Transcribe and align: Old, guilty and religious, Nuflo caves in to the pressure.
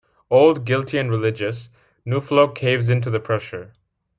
Old, 0.31 0.65
guilty 0.65 0.97
and 0.97 1.11
religious, 1.11 1.69
Nuflo 2.07 2.55
caves 2.55 2.89
in 2.89 3.01
to 3.01 3.11
the 3.11 3.19
pressure. 3.19 3.71